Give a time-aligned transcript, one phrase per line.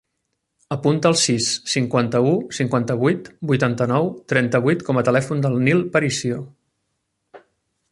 [0.75, 6.43] Apunta el sis, cinquanta-u, cinquanta-vuit, vuitanta-nou, trenta-vuit com a telèfon del Nil Paricio.